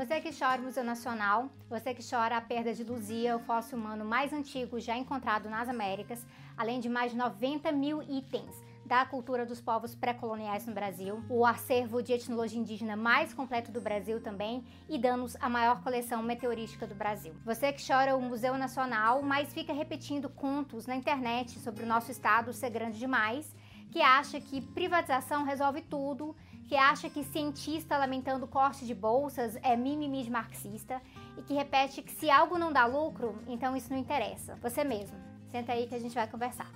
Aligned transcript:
Você 0.00 0.18
que 0.18 0.32
chora 0.32 0.62
o 0.62 0.64
Museu 0.64 0.82
Nacional, 0.82 1.50
você 1.68 1.92
que 1.92 2.02
chora 2.02 2.38
a 2.38 2.40
perda 2.40 2.72
de 2.72 2.82
Luzia, 2.82 3.36
o 3.36 3.40
fóssil 3.40 3.76
humano 3.76 4.02
mais 4.02 4.32
antigo 4.32 4.80
já 4.80 4.96
encontrado 4.96 5.50
nas 5.50 5.68
Américas, 5.68 6.26
além 6.56 6.80
de 6.80 6.88
mais 6.88 7.12
de 7.12 7.18
90 7.18 7.70
mil 7.70 8.02
itens 8.04 8.64
da 8.86 9.04
cultura 9.04 9.44
dos 9.44 9.60
povos 9.60 9.94
pré-coloniais 9.94 10.66
no 10.66 10.72
Brasil, 10.72 11.22
o 11.28 11.44
acervo 11.44 12.02
de 12.02 12.14
etnologia 12.14 12.58
indígena 12.58 12.96
mais 12.96 13.34
completo 13.34 13.70
do 13.70 13.78
Brasil 13.78 14.22
também 14.22 14.64
e 14.88 14.96
danos 14.96 15.36
a 15.38 15.50
maior 15.50 15.82
coleção 15.82 16.22
meteorística 16.22 16.86
do 16.86 16.94
Brasil. 16.94 17.34
Você 17.44 17.70
que 17.70 17.86
chora 17.86 18.16
o 18.16 18.22
Museu 18.22 18.56
Nacional, 18.56 19.20
mas 19.20 19.52
fica 19.52 19.74
repetindo 19.74 20.30
contos 20.30 20.86
na 20.86 20.96
internet 20.96 21.58
sobre 21.58 21.84
o 21.84 21.86
nosso 21.86 22.10
estado 22.10 22.54
ser 22.54 22.70
grande 22.70 22.98
demais, 22.98 23.54
que 23.90 24.00
acha 24.00 24.40
que 24.40 24.60
privatização 24.60 25.44
resolve 25.44 25.82
tudo, 25.82 26.34
que 26.70 26.76
acha 26.76 27.10
que 27.10 27.24
cientista 27.24 27.98
lamentando 27.98 28.46
corte 28.46 28.86
de 28.86 28.94
bolsas 28.94 29.56
é 29.60 29.74
mimimi 29.74 30.22
de 30.22 30.30
marxista 30.30 31.02
e 31.36 31.42
que 31.42 31.52
repete 31.52 32.00
que 32.00 32.12
se 32.12 32.30
algo 32.30 32.56
não 32.56 32.72
dá 32.72 32.86
lucro, 32.86 33.42
então 33.48 33.76
isso 33.76 33.90
não 33.90 33.98
interessa. 33.98 34.54
Você 34.62 34.84
mesmo. 34.84 35.18
Senta 35.48 35.72
aí 35.72 35.88
que 35.88 35.96
a 35.96 35.98
gente 35.98 36.14
vai 36.14 36.28
conversar. 36.28 36.70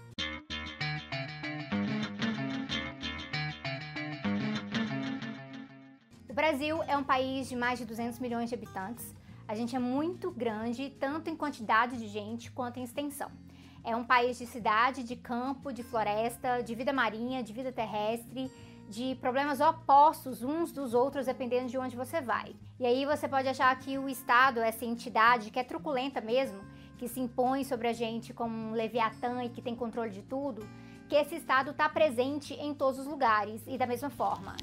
O 6.29 6.35
Brasil 6.35 6.83
é 6.89 6.97
um 6.97 7.05
país 7.05 7.49
de 7.49 7.55
mais 7.55 7.79
de 7.79 7.85
200 7.85 8.19
milhões 8.19 8.49
de 8.49 8.57
habitantes. 8.57 9.15
A 9.47 9.55
gente 9.55 9.77
é 9.77 9.79
muito 9.79 10.29
grande, 10.33 10.91
tanto 10.99 11.31
em 11.31 11.37
quantidade 11.37 11.97
de 11.97 12.09
gente 12.09 12.51
quanto 12.51 12.81
em 12.81 12.83
extensão. 12.83 13.31
É 13.85 13.95
um 13.95 14.03
país 14.03 14.39
de 14.39 14.47
cidade, 14.47 15.05
de 15.05 15.15
campo, 15.15 15.73
de 15.73 15.85
floresta, 15.85 16.65
de 16.65 16.75
vida 16.75 16.93
marinha, 16.93 17.45
de 17.45 17.53
vida 17.53 17.71
terrestre, 17.71 18.51
de 18.89 19.15
problemas 19.17 19.61
opostos 19.61 20.43
uns 20.43 20.73
dos 20.73 20.95
outros 20.95 21.27
dependendo 21.27 21.69
de 21.69 21.79
onde 21.79 21.97
você 21.97 22.21
vai. 22.21 22.55
E 22.79 22.87
aí 22.87 23.05
você 23.07 23.27
pode 23.29 23.49
achar 23.49 23.77
que 23.79 23.99
o 23.99 24.09
Estado, 24.09 24.61
essa 24.61 24.85
entidade 24.85 25.51
que 25.51 25.59
é 25.59 25.65
truculenta 25.65 26.21
mesmo, 26.21 26.61
que 26.99 27.09
se 27.09 27.21
impõe 27.21 27.65
sobre 27.65 27.89
a 27.89 27.93
gente 27.93 28.33
como 28.33 28.55
um 28.55 28.73
leviatã 28.73 29.43
e 29.45 29.49
que 29.49 29.63
tem 29.63 29.75
controle 29.75 30.11
de 30.11 30.23
tudo, 30.23 30.67
que 31.09 31.15
esse 31.15 31.37
Estado 31.37 31.71
está 31.71 31.89
presente 31.89 32.55
em 32.55 32.75
todos 32.75 33.01
os 33.01 33.07
lugares 33.07 33.63
e 33.67 33.77
da 33.77 33.87
mesma 33.87 34.11
forma. 34.11 34.57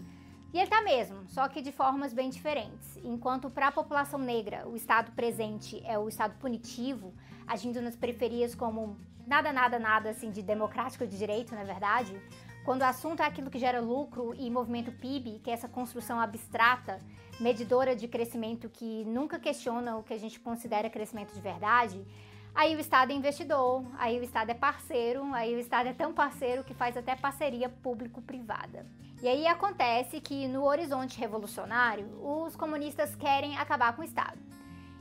E 0.54 0.58
ele 0.58 0.66
está 0.66 0.82
mesmo, 0.82 1.24
só 1.28 1.48
que 1.48 1.62
de 1.62 1.72
formas 1.72 2.14
bem 2.14 2.30
diferentes. 2.30 2.98
Enquanto 3.04 3.50
para 3.50 3.68
a 3.68 3.72
população 3.72 4.20
negra 4.20 4.68
o 4.68 4.76
Estado 4.76 5.12
presente 5.14 5.82
é 5.86 5.98
o 5.98 6.10
Estado 6.10 6.36
punitivo, 6.40 7.14
agindo 7.48 7.82
nas 7.82 7.96
periferias 7.96 8.54
como 8.54 8.98
nada, 9.26 9.54
nada, 9.54 9.80
nada 9.80 10.10
assim 10.10 10.30
de 10.30 10.42
democrático 10.42 11.08
de 11.08 11.18
direito, 11.18 11.56
na 11.56 11.64
verdade, 11.64 12.20
quando 12.64 12.82
o 12.82 12.86
assunto 12.86 13.22
é 13.22 13.26
aquilo 13.26 13.50
que 13.50 13.60
gera 13.60 13.80
lucro 13.80 14.34
e 14.38 14.50
movimento 14.50 14.92
PIB, 14.92 15.40
que 15.44 15.50
é 15.50 15.54
essa 15.54 15.68
construção 15.68 16.20
abstrata, 16.20 17.00
medidora 17.40 17.96
de 17.96 18.08
crescimento 18.08 18.70
que 18.70 19.04
nunca 19.06 19.40
questiona 19.40 19.98
o 19.98 20.04
que 20.04 20.14
a 20.14 20.20
gente 20.20 20.40
considera 20.40 20.90
crescimento 20.90 21.34
de 21.34 21.42
verdade, 21.42 22.06
Aí 22.54 22.76
o 22.76 22.80
Estado 22.80 23.12
é 23.12 23.16
investidor, 23.16 23.86
aí 23.98 24.20
o 24.20 24.24
Estado 24.24 24.50
é 24.50 24.54
parceiro, 24.54 25.24
aí 25.34 25.56
o 25.56 25.60
Estado 25.60 25.88
é 25.88 25.94
tão 25.94 26.14
parceiro 26.14 26.64
que 26.64 26.74
faz 26.74 26.98
até 26.98 27.16
parceria 27.16 27.70
público-privada. 27.70 28.86
E 29.22 29.28
aí 29.28 29.48
acontece 29.48 30.20
que 30.20 30.48
no 30.48 30.66
horizonte 30.66 31.18
revolucionário, 31.18 32.08
os 32.22 32.56
comunistas 32.56 33.16
querem 33.16 33.58
acabar 33.58 33.96
com 33.96 34.02
o 34.02 34.06
Estado. 34.06 34.38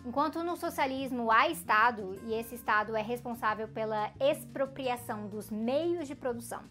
Enquanto 0.07 0.45
no 0.45 0.57
socialismo 0.57 1.31
há 1.31 1.49
Estado, 1.49 2.19
e 2.25 2.35
esse 2.35 2.55
Estado 2.55 2.97
é 2.97 3.03
responsável 3.03 3.67
pela 3.67 4.11
expropriação 4.21 5.27
dos 5.27 5.51
meios 5.51 6.07
de 6.07 6.15
produção, 6.15 6.63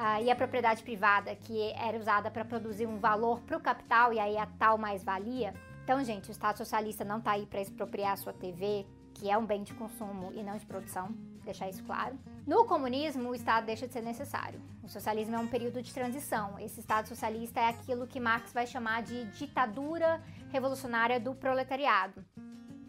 uh, 0.00 0.22
e 0.24 0.30
a 0.30 0.36
propriedade 0.36 0.82
privada, 0.82 1.36
que 1.36 1.72
era 1.72 1.98
usada 1.98 2.30
para 2.30 2.44
produzir 2.44 2.86
um 2.86 2.98
valor 2.98 3.40
para 3.42 3.58
o 3.58 3.60
capital, 3.60 4.12
e 4.12 4.18
aí 4.18 4.38
a 4.38 4.46
tal 4.46 4.78
mais-valia. 4.78 5.52
Então, 5.84 6.02
gente, 6.02 6.30
o 6.30 6.32
Estado 6.32 6.56
socialista 6.56 7.04
não 7.04 7.18
está 7.18 7.32
aí 7.32 7.44
para 7.44 7.60
expropriar 7.60 8.12
a 8.12 8.16
sua 8.16 8.32
TV, 8.32 8.86
que 9.12 9.30
é 9.30 9.36
um 9.36 9.44
bem 9.44 9.62
de 9.62 9.74
consumo 9.74 10.32
e 10.32 10.42
não 10.42 10.56
de 10.56 10.64
produção, 10.64 11.08
deixar 11.44 11.68
isso 11.68 11.84
claro. 11.84 12.18
No 12.46 12.64
comunismo, 12.64 13.28
o 13.28 13.34
Estado 13.34 13.66
deixa 13.66 13.86
de 13.86 13.92
ser 13.92 14.02
necessário. 14.02 14.60
O 14.82 14.88
socialismo 14.88 15.36
é 15.36 15.38
um 15.38 15.46
período 15.46 15.82
de 15.82 15.92
transição. 15.92 16.58
Esse 16.58 16.80
Estado 16.80 17.08
socialista 17.08 17.60
é 17.60 17.68
aquilo 17.68 18.06
que 18.06 18.18
Marx 18.18 18.52
vai 18.52 18.66
chamar 18.66 19.02
de 19.02 19.24
ditadura 19.32 20.22
revolucionária 20.50 21.20
do 21.20 21.34
proletariado. 21.34 22.24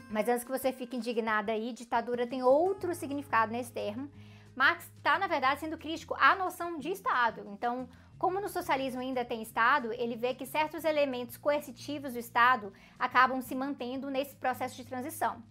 Mas 0.09 0.27
antes 0.27 0.43
que 0.43 0.51
você 0.51 0.71
fique 0.71 0.97
indignada 0.97 1.51
aí, 1.51 1.73
ditadura 1.73 2.27
tem 2.27 2.43
outro 2.43 2.93
significado 2.93 3.51
nesse 3.51 3.71
termo. 3.71 4.09
Marx 4.55 4.89
está, 4.97 5.17
na 5.17 5.27
verdade, 5.27 5.59
sendo 5.59 5.77
crítico 5.77 6.15
à 6.19 6.35
noção 6.35 6.77
de 6.77 6.89
Estado. 6.89 7.43
Então, 7.47 7.87
como 8.17 8.39
no 8.39 8.49
socialismo 8.49 9.01
ainda 9.01 9.25
tem 9.25 9.41
Estado, 9.41 9.91
ele 9.93 10.15
vê 10.15 10.33
que 10.33 10.45
certos 10.45 10.83
elementos 10.83 11.37
coercitivos 11.37 12.13
do 12.13 12.19
Estado 12.19 12.71
acabam 12.99 13.41
se 13.41 13.55
mantendo 13.55 14.09
nesse 14.09 14.35
processo 14.35 14.75
de 14.75 14.85
transição. 14.85 15.41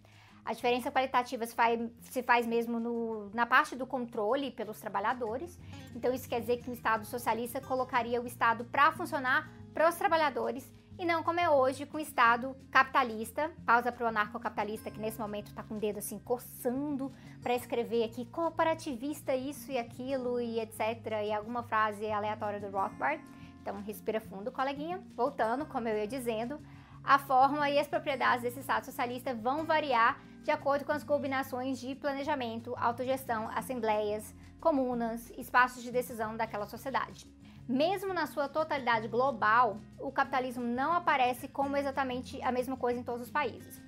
A 0.44 0.52
diferença 0.52 0.90
qualitativa 0.90 1.44
se 1.46 1.54
faz, 1.54 1.80
se 2.00 2.22
faz 2.22 2.46
mesmo 2.46 2.80
no, 2.80 3.30
na 3.34 3.44
parte 3.44 3.76
do 3.76 3.86
controle 3.86 4.50
pelos 4.50 4.80
trabalhadores. 4.80 5.58
Então, 5.94 6.14
isso 6.14 6.28
quer 6.28 6.40
dizer 6.40 6.58
que 6.62 6.70
o 6.70 6.72
Estado 6.72 7.04
socialista 7.04 7.60
colocaria 7.60 8.20
o 8.20 8.26
Estado 8.26 8.64
para 8.64 8.92
funcionar 8.92 9.50
para 9.74 9.88
os 9.88 9.96
trabalhadores 9.96 10.79
e 11.00 11.06
não 11.06 11.22
como 11.22 11.40
é 11.40 11.48
hoje 11.48 11.86
com 11.86 11.96
o 11.96 12.00
Estado 12.00 12.54
capitalista. 12.70 13.50
Pausa 13.64 13.90
para 13.90 14.04
o 14.04 14.08
anarcocapitalista 14.08 14.90
que 14.90 15.00
nesse 15.00 15.18
momento 15.18 15.46
está 15.46 15.62
com 15.62 15.76
o 15.76 15.80
dedo 15.80 15.98
assim 15.98 16.18
coçando 16.18 17.10
para 17.42 17.54
escrever 17.54 18.04
aqui 18.04 18.26
cooperativista 18.26 19.34
isso 19.34 19.72
e 19.72 19.78
aquilo 19.78 20.38
e 20.38 20.60
etc. 20.60 20.78
E 21.24 21.32
alguma 21.32 21.62
frase 21.62 22.10
aleatória 22.10 22.60
do 22.60 22.68
Rothbard. 22.68 23.24
Então, 23.62 23.80
respira 23.80 24.20
fundo, 24.20 24.52
coleguinha. 24.52 25.02
Voltando, 25.16 25.64
como 25.64 25.88
eu 25.88 25.96
ia 25.96 26.06
dizendo, 26.06 26.60
a 27.02 27.18
forma 27.18 27.70
e 27.70 27.78
as 27.78 27.88
propriedades 27.88 28.42
desse 28.42 28.60
Estado 28.60 28.84
socialista 28.84 29.34
vão 29.34 29.64
variar 29.64 30.20
de 30.42 30.50
acordo 30.50 30.84
com 30.84 30.92
as 30.92 31.02
combinações 31.02 31.80
de 31.80 31.94
planejamento, 31.94 32.74
autogestão, 32.76 33.48
assembleias, 33.54 34.34
comunas, 34.60 35.30
espaços 35.38 35.82
de 35.82 35.90
decisão 35.90 36.36
daquela 36.36 36.66
sociedade. 36.66 37.26
Mesmo 37.70 38.12
na 38.12 38.26
sua 38.26 38.48
totalidade 38.48 39.06
global, 39.06 39.78
o 39.96 40.10
capitalismo 40.10 40.64
não 40.64 40.92
aparece 40.92 41.46
como 41.46 41.76
exatamente 41.76 42.42
a 42.42 42.50
mesma 42.50 42.76
coisa 42.76 42.98
em 42.98 43.04
todos 43.04 43.22
os 43.22 43.30
países. 43.30 43.80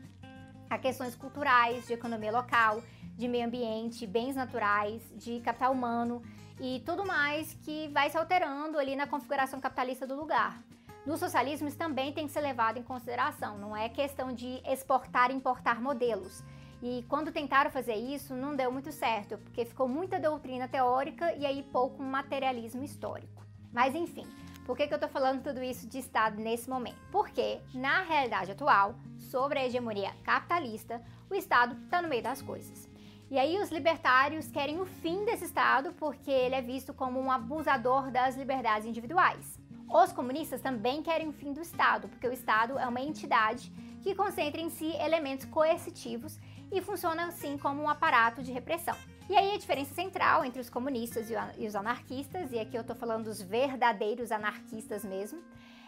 Há 0.70 0.78
questões 0.78 1.16
culturais, 1.16 1.88
de 1.88 1.92
economia 1.92 2.30
local, 2.30 2.80
de 3.16 3.26
meio 3.26 3.44
ambiente, 3.44 4.06
bens 4.06 4.36
naturais, 4.36 5.02
de 5.16 5.40
capital 5.40 5.72
humano 5.72 6.22
e 6.60 6.80
tudo 6.86 7.04
mais 7.04 7.54
que 7.54 7.88
vai 7.88 8.08
se 8.08 8.16
alterando 8.16 8.78
ali 8.78 8.94
na 8.94 9.08
configuração 9.08 9.60
capitalista 9.60 10.06
do 10.06 10.14
lugar. 10.14 10.62
No 11.04 11.16
socialismo, 11.16 11.66
isso 11.66 11.76
também 11.76 12.12
tem 12.12 12.28
que 12.28 12.32
ser 12.32 12.40
levado 12.40 12.78
em 12.78 12.84
consideração, 12.84 13.58
não 13.58 13.76
é 13.76 13.88
questão 13.88 14.32
de 14.32 14.62
exportar 14.64 15.32
e 15.32 15.34
importar 15.34 15.82
modelos. 15.82 16.44
E 16.80 17.04
quando 17.08 17.32
tentaram 17.32 17.68
fazer 17.68 17.96
isso, 17.96 18.32
não 18.32 18.54
deu 18.54 18.70
muito 18.70 18.92
certo, 18.92 19.38
porque 19.38 19.64
ficou 19.64 19.88
muita 19.88 20.20
doutrina 20.20 20.68
teórica 20.68 21.34
e 21.34 21.44
aí 21.44 21.64
pouco 21.64 22.00
materialismo 22.00 22.84
histórico. 22.84 23.42
Mas 23.72 23.94
enfim, 23.94 24.26
por 24.64 24.76
que, 24.76 24.86
que 24.86 24.94
eu 24.94 24.96
estou 24.96 25.10
falando 25.10 25.42
tudo 25.42 25.62
isso 25.62 25.88
de 25.88 25.98
Estado 25.98 26.40
nesse 26.40 26.70
momento? 26.70 27.00
Porque, 27.10 27.60
na 27.74 28.02
realidade 28.02 28.52
atual, 28.52 28.94
sobre 29.18 29.58
a 29.58 29.66
hegemonia 29.66 30.12
capitalista, 30.22 31.02
o 31.28 31.34
Estado 31.34 31.76
está 31.84 32.00
no 32.00 32.08
meio 32.08 32.22
das 32.22 32.42
coisas. 32.42 32.88
E 33.30 33.38
aí 33.38 33.58
os 33.58 33.70
libertários 33.70 34.50
querem 34.50 34.78
o 34.78 34.84
fim 34.84 35.24
desse 35.24 35.46
Estado 35.46 35.92
porque 35.94 36.30
ele 36.30 36.54
é 36.54 36.60
visto 36.60 36.92
como 36.92 37.18
um 37.18 37.32
abusador 37.32 38.10
das 38.10 38.36
liberdades 38.36 38.86
individuais. 38.86 39.58
Os 39.88 40.12
comunistas 40.12 40.60
também 40.60 41.02
querem 41.02 41.28
o 41.28 41.32
fim 41.32 41.52
do 41.52 41.60
Estado, 41.60 42.08
porque 42.08 42.28
o 42.28 42.32
Estado 42.32 42.78
é 42.78 42.86
uma 42.86 43.00
entidade 43.00 43.72
que 44.02 44.14
concentra 44.14 44.60
em 44.60 44.68
si 44.68 44.94
elementos 44.96 45.46
coercitivos 45.46 46.38
e 46.70 46.80
funciona 46.80 47.26
assim 47.26 47.56
como 47.56 47.82
um 47.82 47.88
aparato 47.88 48.42
de 48.42 48.52
repressão. 48.52 48.96
E 49.28 49.36
aí 49.36 49.54
a 49.54 49.58
diferença 49.58 49.94
central 49.94 50.44
entre 50.44 50.60
os 50.60 50.68
comunistas 50.68 51.28
e 51.56 51.66
os 51.66 51.74
anarquistas, 51.74 52.52
e 52.52 52.58
aqui 52.58 52.76
eu 52.76 52.80
estou 52.80 52.96
falando 52.96 53.24
dos 53.24 53.40
verdadeiros 53.40 54.32
anarquistas 54.32 55.04
mesmo, 55.04 55.42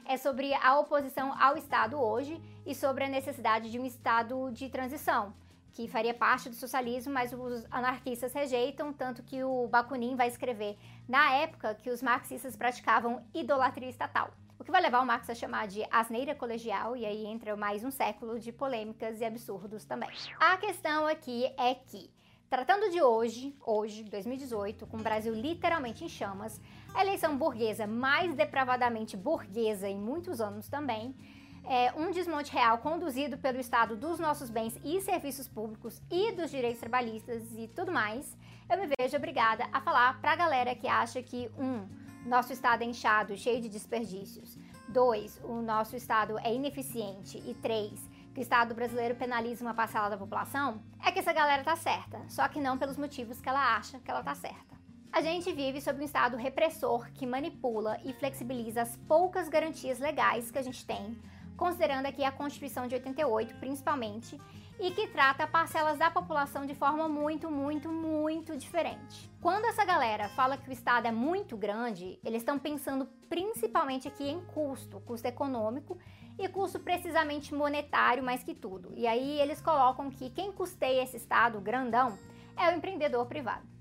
é 0.06 0.16
sobre 0.16 0.54
a 0.54 0.78
oposição 0.78 1.34
ao 1.40 1.56
Estado 1.56 2.00
hoje 2.00 2.40
e 2.64 2.74
sobre 2.74 3.04
a 3.04 3.08
necessidade 3.08 3.70
de 3.70 3.78
um 3.78 3.84
Estado 3.84 4.50
de 4.52 4.68
transição, 4.68 5.34
que 5.72 5.88
faria 5.88 6.14
parte 6.14 6.48
do 6.48 6.54
socialismo, 6.54 7.12
mas 7.12 7.32
os 7.32 7.66
anarquistas 7.70 8.32
rejeitam, 8.32 8.92
tanto 8.92 9.22
que 9.22 9.42
o 9.42 9.66
Bakunin 9.66 10.14
vai 10.14 10.28
escrever 10.28 10.78
na 11.08 11.32
época 11.32 11.74
que 11.74 11.90
os 11.90 12.02
marxistas 12.02 12.56
praticavam 12.56 13.26
idolatria 13.34 13.88
estatal. 13.88 14.32
O 14.58 14.62
que 14.62 14.70
vai 14.70 14.80
levar 14.80 15.00
o 15.00 15.06
Marx 15.06 15.28
a 15.28 15.34
chamar 15.34 15.66
de 15.66 15.84
asneira 15.90 16.34
colegial, 16.34 16.96
e 16.96 17.04
aí 17.04 17.26
entra 17.26 17.56
mais 17.56 17.82
um 17.82 17.90
século 17.90 18.38
de 18.38 18.52
polêmicas 18.52 19.20
e 19.20 19.24
absurdos 19.24 19.84
também. 19.84 20.08
A 20.38 20.56
questão 20.56 21.06
aqui 21.08 21.44
é 21.58 21.74
que, 21.74 22.08
tratando 22.54 22.88
de 22.88 23.02
hoje, 23.02 23.52
hoje, 23.66 24.04
2018, 24.04 24.86
com 24.86 24.96
o 24.96 25.02
Brasil 25.02 25.34
literalmente 25.34 26.04
em 26.04 26.08
chamas, 26.08 26.60
a 26.94 27.02
eleição 27.02 27.36
burguesa 27.36 27.84
mais 27.84 28.32
depravadamente 28.36 29.16
burguesa 29.16 29.88
em 29.88 29.98
muitos 29.98 30.40
anos 30.40 30.68
também, 30.68 31.16
é, 31.64 31.92
um 31.94 32.12
desmonte 32.12 32.52
real 32.52 32.78
conduzido 32.78 33.36
pelo 33.36 33.58
Estado 33.58 33.96
dos 33.96 34.20
nossos 34.20 34.50
bens 34.50 34.78
e 34.84 35.00
serviços 35.00 35.48
públicos 35.48 36.00
e 36.08 36.30
dos 36.30 36.48
direitos 36.48 36.78
trabalhistas 36.78 37.42
e 37.58 37.66
tudo 37.66 37.90
mais, 37.90 38.36
eu 38.70 38.78
me 38.78 38.88
vejo 39.00 39.16
obrigada 39.16 39.66
a 39.72 39.80
falar 39.80 40.20
para 40.20 40.30
a 40.30 40.36
galera 40.36 40.76
que 40.76 40.86
acha 40.86 41.20
que, 41.20 41.50
um, 41.58 41.88
nosso 42.24 42.52
Estado 42.52 42.82
é 42.82 42.86
inchado, 42.86 43.36
cheio 43.36 43.60
de 43.60 43.68
desperdícios, 43.68 44.56
2, 44.90 45.40
o 45.42 45.54
nosso 45.60 45.96
Estado 45.96 46.38
é 46.38 46.54
ineficiente 46.54 47.42
e 47.44 47.52
3, 47.54 47.90
que 48.34 48.40
o 48.40 48.42
Estado 48.42 48.74
brasileiro 48.74 49.14
penaliza 49.14 49.64
uma 49.64 49.72
parcela 49.72 50.10
da 50.10 50.18
população, 50.18 50.82
é 51.04 51.12
que 51.12 51.20
essa 51.20 51.32
galera 51.32 51.62
tá 51.62 51.76
certa, 51.76 52.20
só 52.28 52.48
que 52.48 52.60
não 52.60 52.76
pelos 52.76 52.96
motivos 52.96 53.40
que 53.40 53.48
ela 53.48 53.76
acha 53.76 54.00
que 54.00 54.10
ela 54.10 54.24
tá 54.24 54.34
certa. 54.34 54.74
A 55.12 55.20
gente 55.20 55.52
vive 55.52 55.80
sob 55.80 56.00
um 56.00 56.04
Estado 56.04 56.36
repressor 56.36 57.08
que 57.12 57.24
manipula 57.24 57.96
e 58.04 58.12
flexibiliza 58.12 58.82
as 58.82 58.96
poucas 58.96 59.48
garantias 59.48 60.00
legais 60.00 60.50
que 60.50 60.58
a 60.58 60.62
gente 60.62 60.84
tem, 60.84 61.16
considerando 61.56 62.06
aqui 62.06 62.24
a 62.24 62.32
Constituição 62.32 62.88
de 62.88 62.96
88 62.96 63.54
principalmente, 63.60 64.40
e 64.78 64.90
que 64.90 65.06
trata 65.08 65.46
parcelas 65.46 65.98
da 65.98 66.10
população 66.10 66.66
de 66.66 66.74
forma 66.74 67.08
muito, 67.08 67.50
muito, 67.50 67.88
muito 67.88 68.56
diferente. 68.56 69.30
Quando 69.40 69.66
essa 69.66 69.84
galera 69.84 70.28
fala 70.30 70.56
que 70.56 70.68
o 70.68 70.72
Estado 70.72 71.06
é 71.06 71.12
muito 71.12 71.56
grande, 71.56 72.18
eles 72.24 72.42
estão 72.42 72.58
pensando 72.58 73.06
principalmente 73.28 74.08
aqui 74.08 74.28
em 74.28 74.40
custo, 74.46 75.00
custo 75.00 75.28
econômico 75.28 75.98
e 76.38 76.48
custo 76.48 76.80
precisamente 76.80 77.54
monetário 77.54 78.22
mais 78.22 78.42
que 78.42 78.54
tudo. 78.54 78.92
E 78.96 79.06
aí 79.06 79.40
eles 79.40 79.60
colocam 79.60 80.10
que 80.10 80.30
quem 80.30 80.50
custeia 80.50 81.02
esse 81.02 81.16
Estado 81.16 81.60
grandão 81.60 82.18
é 82.56 82.68
o 82.68 82.76
empreendedor 82.76 83.26
privado. 83.26 83.74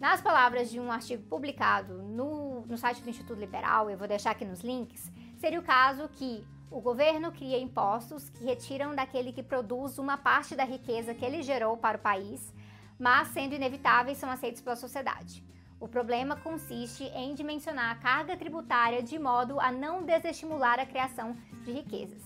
Nas 0.00 0.20
palavras 0.20 0.70
de 0.70 0.80
um 0.80 0.90
artigo 0.90 1.22
publicado 1.28 2.02
no, 2.02 2.66
no 2.66 2.76
site 2.76 3.00
do 3.00 3.08
Instituto 3.08 3.38
Liberal, 3.38 3.88
eu 3.88 3.96
vou 3.96 4.08
deixar 4.08 4.32
aqui 4.32 4.44
nos 4.44 4.60
links, 4.60 5.10
seria 5.38 5.60
o 5.60 5.62
caso 5.62 6.08
que 6.08 6.44
o 6.70 6.80
governo 6.80 7.30
cria 7.30 7.58
impostos 7.58 8.28
que 8.30 8.44
retiram 8.44 8.94
daquele 8.94 9.32
que 9.32 9.42
produz 9.42 9.98
uma 9.98 10.16
parte 10.16 10.56
da 10.56 10.64
riqueza 10.64 11.14
que 11.14 11.24
ele 11.24 11.42
gerou 11.42 11.76
para 11.76 11.98
o 11.98 12.00
país, 12.00 12.52
mas 12.98 13.28
sendo 13.28 13.54
inevitáveis 13.54 14.18
são 14.18 14.30
aceitos 14.30 14.60
pela 14.60 14.76
sociedade. 14.76 15.44
O 15.78 15.88
problema 15.88 16.36
consiste 16.36 17.04
em 17.04 17.34
dimensionar 17.34 17.90
a 17.90 17.96
carga 17.96 18.36
tributária 18.36 19.02
de 19.02 19.18
modo 19.18 19.60
a 19.60 19.70
não 19.70 20.02
desestimular 20.02 20.80
a 20.80 20.86
criação 20.86 21.36
de 21.64 21.72
riquezas. 21.72 22.22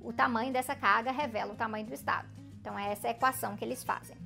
O 0.00 0.12
tamanho 0.12 0.52
dessa 0.52 0.74
carga 0.74 1.10
revela 1.10 1.52
o 1.52 1.56
tamanho 1.56 1.86
do 1.86 1.94
Estado. 1.94 2.28
Então, 2.60 2.78
é 2.78 2.92
essa 2.92 3.08
equação 3.08 3.56
que 3.56 3.64
eles 3.64 3.82
fazem. 3.82 4.16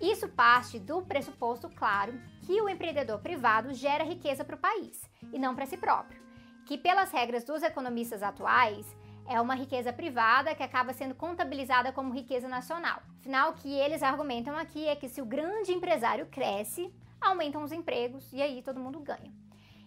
Isso 0.00 0.28
parte 0.28 0.78
do 0.78 1.02
pressuposto, 1.02 1.68
claro, 1.70 2.12
que 2.42 2.60
o 2.60 2.68
empreendedor 2.68 3.18
privado 3.20 3.74
gera 3.74 4.04
riqueza 4.04 4.44
para 4.44 4.56
o 4.56 4.58
país 4.58 5.02
e 5.32 5.38
não 5.38 5.54
para 5.54 5.66
si 5.66 5.76
próprio 5.76 6.27
que, 6.68 6.76
pelas 6.76 7.10
regras 7.10 7.44
dos 7.44 7.62
economistas 7.62 8.22
atuais, 8.22 8.94
é 9.26 9.40
uma 9.40 9.54
riqueza 9.54 9.90
privada 9.90 10.54
que 10.54 10.62
acaba 10.62 10.92
sendo 10.92 11.14
contabilizada 11.14 11.90
como 11.92 12.12
riqueza 12.12 12.46
nacional. 12.46 13.00
Afinal, 13.20 13.50
o 13.50 13.54
que 13.54 13.72
eles 13.72 14.02
argumentam 14.02 14.54
aqui 14.54 14.86
é 14.86 14.94
que 14.94 15.08
se 15.08 15.22
o 15.22 15.24
grande 15.24 15.72
empresário 15.72 16.26
cresce, 16.26 16.92
aumentam 17.18 17.62
os 17.62 17.72
empregos 17.72 18.30
e 18.34 18.42
aí 18.42 18.60
todo 18.60 18.78
mundo 18.78 19.00
ganha. 19.00 19.32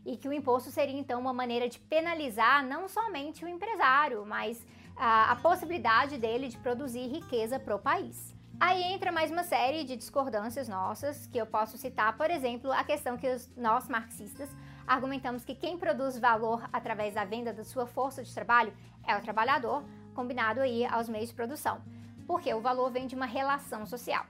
E 0.04 0.18
que 0.18 0.28
o 0.28 0.33
imposto 0.33 0.72
seria 0.72 1.00
então 1.00 1.22
uma 1.22 1.31
maneira 1.31 1.69
de 1.69 1.78
penalizar 1.78 2.66
não 2.66 2.88
somente 2.88 3.45
o 3.45 3.48
empresário, 3.48 4.25
mas 4.25 4.66
a, 4.98 5.33
a 5.33 5.36
possibilidade 5.36 6.18
dele 6.18 6.48
de 6.48 6.57
produzir 6.57 7.06
riqueza 7.06 7.60
para 7.60 7.75
o 7.75 7.80
país. 7.80 8.36
Aí 8.60 8.81
entra 8.81 9.12
mais 9.12 9.30
uma 9.30 9.44
série 9.44 9.83
de 9.83 9.95
discordâncias 9.95 10.68
nossas, 10.68 11.28
que 11.28 11.38
eu 11.38 11.45
posso 11.45 11.78
citar, 11.78 12.18
por 12.18 12.31
exemplo, 12.31 12.72
a 12.72 12.83
questão 12.83 13.18
que 13.18 13.28
os, 13.28 13.56
nós 13.56 13.88
marxistas 13.88 14.50
argumentamos 14.88 15.45
que 15.45 15.56
quem 15.56 15.78
produz 15.78 16.18
valor 16.18 16.68
através 16.72 17.13
da 17.13 17.25
venda 17.25 17.54
da 17.54 17.63
sua 17.63 17.86
força 17.86 18.24
de 18.24 18.33
trabalho 18.33 18.74
é 19.07 19.16
o 19.16 19.22
trabalhador, 19.22 19.83
combinado 20.13 20.62
aí 20.62 20.86
aos 20.86 21.10
meios 21.10 21.30
de 21.30 21.36
produção, 21.36 21.81
porque 22.28 22.54
o 22.54 22.62
valor 22.62 22.92
vem 22.92 23.07
de 23.07 23.16
uma 23.16 23.25
relação 23.25 23.86
social. 23.86 24.25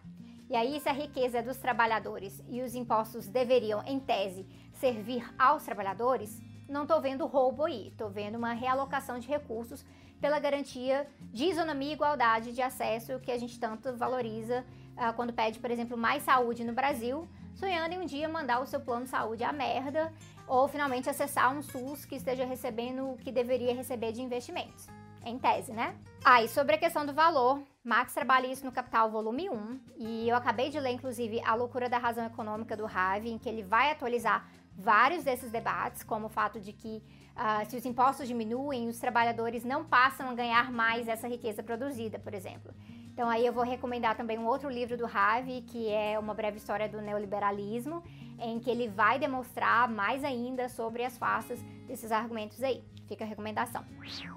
E 0.49 0.55
aí, 0.55 0.79
se 0.81 0.89
a 0.89 0.91
riqueza 0.91 1.37
é 1.37 1.41
dos 1.41 1.57
trabalhadores 1.57 2.43
e 2.49 2.61
os 2.61 2.75
impostos 2.75 3.25
deveriam, 3.25 3.81
em 3.85 3.99
tese, 3.99 4.45
servir 4.73 5.23
aos 5.39 5.63
trabalhadores, 5.63 6.41
não 6.67 6.83
estou 6.83 6.99
vendo 6.99 7.25
roubo 7.25 7.63
aí, 7.63 7.87
estou 7.87 8.09
vendo 8.09 8.37
uma 8.37 8.53
realocação 8.53 9.17
de 9.17 9.27
recursos 9.27 9.85
pela 10.19 10.39
garantia 10.39 11.07
de 11.31 11.45
isonomia 11.45 11.89
e 11.89 11.93
igualdade 11.93 12.53
de 12.53 12.61
acesso 12.61 13.19
que 13.19 13.31
a 13.31 13.37
gente 13.37 13.59
tanto 13.59 13.95
valoriza 13.95 14.65
uh, 14.97 15.13
quando 15.13 15.33
pede, 15.33 15.59
por 15.59 15.71
exemplo, 15.71 15.97
mais 15.97 16.23
saúde 16.23 16.63
no 16.63 16.73
Brasil, 16.73 17.27
sonhando 17.55 17.93
em 17.93 17.99
um 17.99 18.05
dia 18.05 18.27
mandar 18.29 18.61
o 18.61 18.65
seu 18.65 18.79
plano 18.79 19.05
de 19.05 19.09
saúde 19.09 19.43
à 19.43 19.51
merda 19.51 20.13
ou 20.51 20.67
finalmente 20.67 21.09
acessar 21.09 21.55
um 21.55 21.61
SUS 21.61 22.03
que 22.03 22.17
esteja 22.17 22.43
recebendo 22.43 23.09
o 23.09 23.17
que 23.17 23.31
deveria 23.31 23.73
receber 23.73 24.11
de 24.11 24.21
investimentos. 24.21 24.85
Em 25.23 25.39
tese, 25.39 25.71
né? 25.71 25.95
Ah, 26.25 26.43
e 26.43 26.49
sobre 26.49 26.75
a 26.75 26.77
questão 26.77 27.05
do 27.05 27.13
valor, 27.13 27.63
Marx 27.81 28.13
trabalha 28.13 28.47
isso 28.47 28.65
no 28.65 28.71
Capital 28.71 29.09
Volume 29.09 29.49
1, 29.49 29.79
e 29.95 30.27
eu 30.27 30.35
acabei 30.35 30.69
de 30.69 30.77
ler, 30.77 30.91
inclusive, 30.91 31.41
A 31.45 31.55
Loucura 31.55 31.87
da 31.87 31.97
Razão 31.97 32.25
Econômica 32.25 32.75
do 32.75 32.85
Harvey, 32.85 33.31
em 33.31 33.37
que 33.37 33.47
ele 33.47 33.63
vai 33.63 33.91
atualizar 33.91 34.45
vários 34.75 35.23
desses 35.23 35.51
debates, 35.51 36.03
como 36.03 36.25
o 36.25 36.29
fato 36.29 36.59
de 36.59 36.73
que 36.73 37.01
uh, 37.37 37.65
se 37.69 37.77
os 37.77 37.85
impostos 37.85 38.27
diminuem, 38.27 38.89
os 38.89 38.99
trabalhadores 38.99 39.63
não 39.63 39.85
passam 39.85 40.29
a 40.29 40.33
ganhar 40.33 40.69
mais 40.69 41.07
essa 41.07 41.29
riqueza 41.29 41.63
produzida, 41.63 42.19
por 42.19 42.33
exemplo. 42.33 42.73
Então 43.13 43.29
aí 43.29 43.45
eu 43.45 43.53
vou 43.53 43.63
recomendar 43.63 44.15
também 44.15 44.37
um 44.37 44.47
outro 44.47 44.69
livro 44.69 44.97
do 44.97 45.05
Harvey, 45.05 45.61
que 45.61 45.89
é 45.89 46.17
Uma 46.17 46.33
Breve 46.33 46.57
História 46.57 46.87
do 46.87 47.01
Neoliberalismo, 47.01 48.03
em 48.39 48.59
que 48.59 48.69
ele 48.69 48.87
vai 48.87 49.19
demonstrar 49.19 49.89
mais 49.89 50.23
ainda 50.23 50.69
sobre 50.69 51.03
as 51.03 51.17
faces 51.17 51.61
desses 51.87 52.11
argumentos 52.11 52.63
aí. 52.63 52.83
Fica 53.07 53.25
a 53.25 53.27
recomendação. 53.27 53.85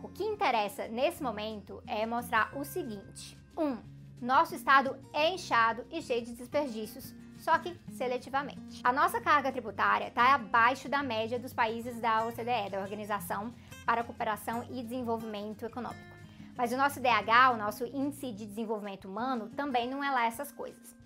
O 0.02 0.08
que 0.08 0.24
interessa 0.24 0.88
nesse 0.88 1.22
momento 1.22 1.82
é 1.86 2.04
mostrar 2.04 2.50
o 2.56 2.64
seguinte: 2.64 3.38
um, 3.56 3.78
nosso 4.20 4.54
estado 4.54 4.96
é 5.12 5.30
inchado 5.30 5.84
e 5.90 6.02
cheio 6.02 6.24
de 6.24 6.32
desperdícios, 6.32 7.14
só 7.38 7.56
que 7.58 7.78
seletivamente. 7.92 8.80
A 8.82 8.92
nossa 8.92 9.20
carga 9.20 9.52
tributária 9.52 10.08
está 10.08 10.34
abaixo 10.34 10.88
da 10.88 11.02
média 11.02 11.38
dos 11.38 11.52
países 11.52 12.00
da 12.00 12.26
OCDE, 12.26 12.70
da 12.70 12.80
Organização 12.80 13.54
para 13.86 14.00
a 14.00 14.04
Cooperação 14.04 14.66
e 14.70 14.82
Desenvolvimento 14.82 15.64
Econômico. 15.64 16.13
Mas 16.56 16.72
o 16.72 16.76
nosso 16.76 17.00
DH, 17.00 17.52
o 17.52 17.56
nosso 17.56 17.84
Índice 17.84 18.32
de 18.32 18.46
Desenvolvimento 18.46 19.08
Humano, 19.08 19.48
também 19.50 19.88
não 19.88 20.02
é 20.04 20.10
lá 20.10 20.26
essas 20.26 20.52
coisas. 20.52 20.96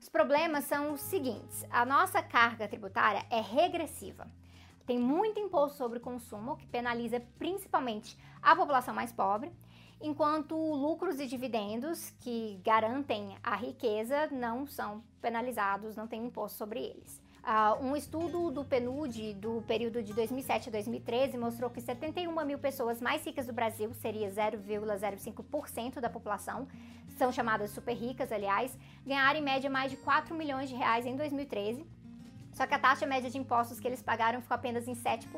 Os 0.00 0.08
problemas 0.08 0.64
são 0.64 0.92
os 0.92 1.00
seguintes: 1.00 1.64
a 1.70 1.84
nossa 1.84 2.22
carga 2.22 2.68
tributária 2.68 3.24
é 3.30 3.40
regressiva. 3.40 4.26
Tem 4.84 4.98
muito 4.98 5.40
imposto 5.40 5.78
sobre 5.78 5.98
consumo, 5.98 6.56
que 6.56 6.66
penaliza 6.66 7.20
principalmente 7.38 8.16
a 8.40 8.54
população 8.54 8.94
mais 8.94 9.12
pobre, 9.12 9.52
enquanto 10.00 10.54
lucros 10.56 11.18
e 11.18 11.26
dividendos, 11.26 12.10
que 12.20 12.60
garantem 12.64 13.36
a 13.42 13.56
riqueza, 13.56 14.28
não 14.30 14.66
são 14.66 15.02
penalizados, 15.20 15.96
não 15.96 16.06
tem 16.06 16.24
imposto 16.24 16.58
sobre 16.58 16.80
eles. 16.80 17.20
Uh, 17.46 17.80
um 17.80 17.94
estudo 17.94 18.50
do 18.50 18.64
PNUD 18.64 19.34
do 19.34 19.62
período 19.68 20.02
de 20.02 20.12
2007 20.12 20.68
a 20.68 20.72
2013 20.72 21.38
mostrou 21.38 21.70
que 21.70 21.80
71 21.80 22.44
mil 22.44 22.58
pessoas 22.58 23.00
mais 23.00 23.24
ricas 23.24 23.46
do 23.46 23.52
Brasil, 23.52 23.94
seria 23.94 24.28
0,05% 24.28 26.00
da 26.00 26.10
população, 26.10 26.66
são 27.16 27.30
chamadas 27.30 27.70
super 27.70 27.94
ricas, 27.94 28.32
aliás, 28.32 28.76
ganharam 29.06 29.38
em 29.38 29.42
média 29.42 29.70
mais 29.70 29.92
de 29.92 29.96
4 29.98 30.34
milhões 30.34 30.68
de 30.68 30.74
reais 30.74 31.06
em 31.06 31.14
2013. 31.14 31.86
Só 32.52 32.66
que 32.66 32.74
a 32.74 32.80
taxa 32.80 33.06
média 33.06 33.30
de 33.30 33.38
impostos 33.38 33.78
que 33.78 33.86
eles 33.86 34.02
pagaram 34.02 34.42
ficou 34.42 34.56
apenas 34.56 34.88
em 34.88 34.96
7%. 34.96 35.28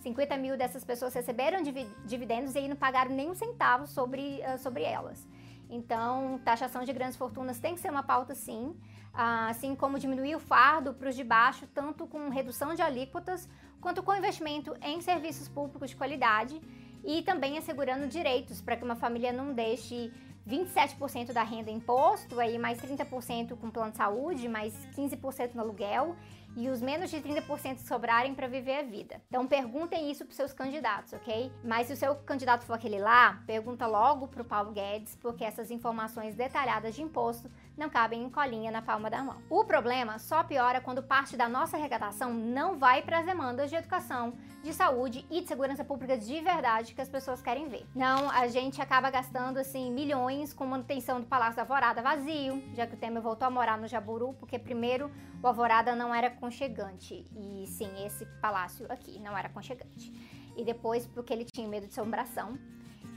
50 0.00 0.38
mil 0.38 0.56
dessas 0.56 0.84
pessoas 0.84 1.12
receberam 1.12 1.62
dividendos 2.06 2.54
e 2.54 2.60
aí 2.60 2.68
não 2.68 2.76
pagaram 2.76 3.10
nem 3.14 3.28
um 3.28 3.34
centavo 3.34 3.86
sobre, 3.86 4.40
uh, 4.40 4.56
sobre 4.56 4.84
elas. 4.84 5.28
Então, 5.68 6.40
taxação 6.42 6.82
de 6.82 6.94
grandes 6.94 7.18
fortunas 7.18 7.58
tem 7.58 7.74
que 7.74 7.80
ser 7.80 7.90
uma 7.90 8.02
pauta 8.02 8.34
sim 8.34 8.74
assim 9.16 9.74
como 9.74 9.98
diminuir 9.98 10.36
o 10.36 10.40
fardo 10.40 10.92
para 10.92 11.08
os 11.08 11.16
de 11.16 11.24
baixo, 11.24 11.66
tanto 11.74 12.06
com 12.06 12.28
redução 12.28 12.74
de 12.74 12.82
alíquotas, 12.82 13.48
quanto 13.80 14.02
com 14.02 14.14
investimento 14.14 14.76
em 14.82 15.00
serviços 15.00 15.48
públicos 15.48 15.90
de 15.90 15.96
qualidade 15.96 16.60
e 17.04 17.22
também 17.22 17.56
assegurando 17.56 18.06
direitos 18.06 18.60
para 18.60 18.76
que 18.76 18.84
uma 18.84 18.96
família 18.96 19.32
não 19.32 19.54
deixe 19.54 20.12
27% 20.46 21.32
da 21.32 21.42
renda 21.42 21.70
imposto, 21.70 22.38
aí 22.38 22.58
mais 22.58 22.80
30% 22.80 23.56
com 23.56 23.70
plano 23.70 23.90
de 23.90 23.96
saúde, 23.96 24.48
mais 24.48 24.72
15% 24.96 25.54
no 25.54 25.62
aluguel 25.62 26.16
e 26.56 26.68
os 26.68 26.80
menos 26.80 27.10
de 27.10 27.20
30% 27.20 27.78
sobrarem 27.78 28.34
para 28.34 28.48
viver 28.48 28.78
a 28.78 28.82
vida. 28.82 29.20
Então 29.28 29.46
perguntem 29.46 30.10
isso 30.10 30.24
para 30.24 30.34
seus 30.34 30.52
candidatos, 30.52 31.12
ok? 31.12 31.52
Mas 31.62 31.86
se 31.86 31.92
o 31.92 31.96
seu 31.96 32.14
candidato 32.16 32.64
for 32.64 32.72
aquele 32.72 32.98
lá, 32.98 33.42
pergunta 33.46 33.86
logo 33.86 34.26
para 34.26 34.42
o 34.42 34.44
Paulo 34.44 34.72
Guedes, 34.72 35.14
porque 35.16 35.44
essas 35.44 35.70
informações 35.70 36.34
detalhadas 36.34 36.94
de 36.94 37.02
imposto 37.02 37.50
não 37.76 37.90
cabem 37.90 38.22
em 38.22 38.30
colinha 38.30 38.70
na 38.70 38.80
palma 38.80 39.10
da 39.10 39.22
mão. 39.22 39.42
O 39.50 39.64
problema 39.64 40.18
só 40.18 40.42
piora 40.42 40.80
quando 40.80 41.02
parte 41.02 41.36
da 41.36 41.48
nossa 41.48 41.76
arrecadação 41.76 42.32
não 42.32 42.78
vai 42.78 43.02
para 43.02 43.18
as 43.18 43.26
demandas 43.26 43.68
de 43.68 43.76
educação, 43.76 44.32
de 44.62 44.72
saúde 44.72 45.26
e 45.30 45.42
de 45.42 45.46
segurança 45.46 45.84
pública 45.84 46.16
de 46.16 46.40
verdade 46.40 46.94
que 46.94 47.00
as 47.00 47.08
pessoas 47.08 47.42
querem 47.42 47.68
ver. 47.68 47.86
Não, 47.94 48.30
a 48.30 48.48
gente 48.48 48.80
acaba 48.80 49.10
gastando 49.10 49.58
assim 49.58 49.92
milhões 49.92 50.54
com 50.54 50.66
manutenção 50.66 51.20
do 51.20 51.26
Palácio 51.26 51.56
da 51.56 51.62
Alvorada 51.62 52.02
vazio, 52.02 52.62
já 52.74 52.86
que 52.86 52.94
o 52.94 52.96
Temer 52.96 53.22
voltou 53.22 53.46
a 53.46 53.50
morar 53.50 53.76
no 53.76 53.86
Jaburu, 53.86 54.34
porque 54.34 54.58
primeiro 54.58 55.10
o 55.42 55.46
Alvorada 55.46 55.94
não 55.94 56.14
era 56.14 56.30
aconchegante. 56.46 57.26
E 57.34 57.66
sim, 57.66 57.90
esse 58.04 58.24
palácio 58.40 58.86
aqui 58.88 59.18
não 59.18 59.36
era 59.36 59.48
aconchegante. 59.48 60.12
E 60.56 60.64
depois 60.64 61.06
porque 61.06 61.32
ele 61.32 61.44
tinha 61.44 61.68
medo 61.68 61.86
de 61.86 61.92
assombração 61.92 62.58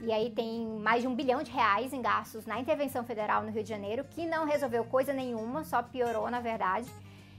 e 0.02 0.12
aí 0.12 0.30
tem 0.30 0.66
mais 0.80 1.02
de 1.02 1.08
um 1.08 1.14
bilhão 1.14 1.42
de 1.42 1.50
reais 1.50 1.92
em 1.92 2.00
gastos 2.02 2.46
na 2.46 2.58
intervenção 2.58 3.04
federal 3.04 3.42
no 3.42 3.50
Rio 3.50 3.62
de 3.62 3.68
Janeiro, 3.68 4.04
que 4.04 4.26
não 4.26 4.46
resolveu 4.46 4.84
coisa 4.84 5.12
nenhuma, 5.12 5.62
só 5.64 5.82
piorou 5.82 6.30
na 6.30 6.40
verdade. 6.40 6.90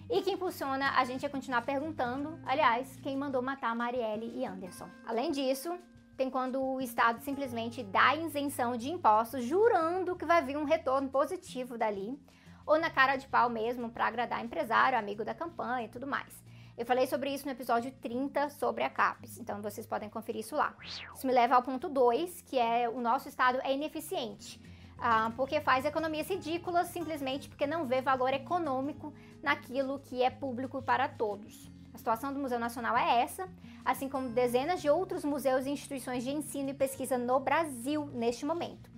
e 0.10 0.22
que 0.22 0.32
impulsiona 0.32 0.92
a 0.98 1.06
gente 1.06 1.26
a 1.26 1.30
continuar 1.30 1.62
perguntando, 1.62 2.38
aliás, 2.46 3.00
quem 3.02 3.16
mandou 3.16 3.42
matar 3.42 3.74
Marielle 3.74 4.30
e 4.36 4.46
Anderson. 4.46 4.90
Além 5.08 5.32
disso, 5.32 5.74
tem 6.18 6.30
quando 6.30 6.62
o 6.62 6.82
Estado 6.82 7.22
simplesmente 7.22 7.82
dá 7.82 8.14
isenção 8.14 8.76
de 8.76 8.92
impostos, 8.92 9.46
jurando 9.46 10.18
que 10.18 10.26
vai 10.26 10.44
vir 10.44 10.58
um 10.58 10.66
retorno 10.66 11.08
positivo 11.08 11.78
dali, 11.78 12.20
ou 12.66 12.80
na 12.80 12.90
cara 12.90 13.16
de 13.16 13.28
pau 13.28 13.50
mesmo 13.50 13.90
para 13.90 14.08
agradar 14.08 14.44
empresário, 14.44 14.98
amigo 14.98 15.24
da 15.24 15.34
campanha 15.34 15.86
e 15.86 15.90
tudo 15.90 16.08
mais. 16.08 16.42
Eu 16.78 16.86
falei 16.86 17.06
sobre 17.06 17.34
isso 17.34 17.46
no 17.46 17.52
episódio 17.52 17.92
30 18.02 18.50
sobre 18.50 18.84
a 18.84 18.90
CAPES, 18.90 19.38
então 19.38 19.62
vocês 19.62 19.86
podem 19.86 20.10
conferir 20.10 20.42
isso 20.42 20.56
lá. 20.56 20.74
Isso 21.16 21.28
me 21.28 21.34
leva 21.34 21.56
ao 21.56 21.62
ponto 21.62 21.90
2, 21.90 22.42
que 22.42 22.58
é 22.58 22.90
o 22.90 23.00
nosso 23.00 23.28
Estado 23.28 23.60
é 23.64 23.74
ineficiente. 23.74 24.60
Ah, 24.98 25.32
porque 25.36 25.60
faz 25.60 25.84
economias 25.84 26.30
ridículas 26.30 26.88
simplesmente 26.88 27.50
porque 27.50 27.66
não 27.66 27.88
vê 27.88 28.02
valor 28.02 28.34
econômico 28.34 29.12
naquilo 29.42 30.00
que 30.00 30.22
é 30.22 30.30
público 30.30 30.82
para 30.82 31.08
todos. 31.08 31.72
A 31.92 31.98
situação 31.98 32.32
do 32.32 32.40
Museu 32.40 32.60
Nacional 32.60 32.96
é 32.96 33.22
essa, 33.22 33.50
assim 33.84 34.08
como 34.08 34.30
dezenas 34.30 34.80
de 34.80 34.90
outros 34.90 35.26
museus 35.26 35.66
e 35.66 35.72
instituições 35.72 36.24
de 36.24 36.30
ensino 36.30 36.70
e 36.70 36.74
pesquisa 36.74 37.18
no 37.18 37.40
Brasil 37.40 38.06
neste 38.14 38.46
momento. 38.46 38.91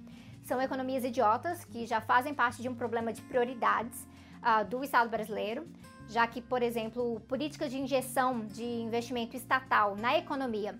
São 0.43 0.61
economias 0.61 1.03
idiotas 1.05 1.63
que 1.63 1.85
já 1.85 2.01
fazem 2.01 2.33
parte 2.33 2.61
de 2.61 2.67
um 2.67 2.75
problema 2.75 3.13
de 3.13 3.21
prioridades 3.21 4.07
uh, 4.41 4.65
do 4.65 4.83
Estado 4.83 5.09
brasileiro, 5.09 5.65
já 6.09 6.27
que, 6.27 6.41
por 6.41 6.61
exemplo, 6.61 7.21
políticas 7.21 7.71
de 7.71 7.77
injeção 7.77 8.45
de 8.45 8.63
investimento 8.63 9.37
estatal 9.37 9.95
na 9.95 10.17
economia 10.17 10.77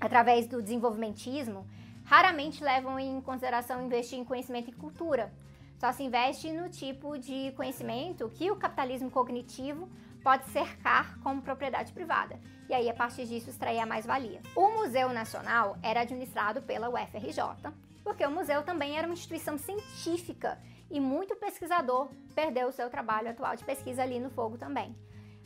através 0.00 0.46
do 0.46 0.62
desenvolvimentismo 0.62 1.66
raramente 2.04 2.64
levam 2.64 2.98
em 2.98 3.20
consideração 3.20 3.84
investir 3.84 4.18
em 4.18 4.24
conhecimento 4.24 4.70
e 4.70 4.72
cultura. 4.72 5.30
Só 5.78 5.92
se 5.92 6.02
investe 6.02 6.50
no 6.50 6.70
tipo 6.70 7.18
de 7.18 7.52
conhecimento 7.52 8.28
que 8.30 8.50
o 8.50 8.56
capitalismo 8.56 9.10
cognitivo 9.10 9.88
pode 10.24 10.46
cercar 10.46 11.18
como 11.20 11.42
propriedade 11.42 11.92
privada, 11.92 12.40
e 12.68 12.74
aí 12.74 12.88
a 12.88 12.94
partir 12.94 13.26
disso 13.26 13.50
extrair 13.50 13.78
a 13.78 13.86
mais-valia. 13.86 14.40
O 14.56 14.70
Museu 14.70 15.10
Nacional 15.10 15.76
era 15.82 16.00
administrado 16.00 16.62
pela 16.62 16.88
UFRJ, 16.88 17.70
porque 18.02 18.24
o 18.24 18.30
museu 18.30 18.62
também 18.62 18.96
era 18.96 19.06
uma 19.06 19.14
instituição 19.14 19.58
científica 19.58 20.58
e 20.90 20.98
muito 21.00 21.36
pesquisador 21.36 22.08
perdeu 22.34 22.68
o 22.68 22.72
seu 22.72 22.88
trabalho 22.88 23.30
atual 23.30 23.56
de 23.56 23.64
pesquisa 23.64 24.02
ali 24.02 24.18
no 24.18 24.30
fogo 24.30 24.56
também. 24.56 24.96